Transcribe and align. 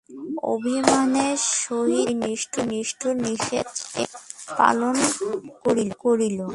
অভিমানের 0.53 1.37
সহিত 1.61 2.07
সেই 2.21 2.65
নিষ্ঠুর 2.67 3.15
নিষেধ 3.17 3.67
সে 3.83 4.03
পালন 4.57 4.95
করিল। 6.01 6.41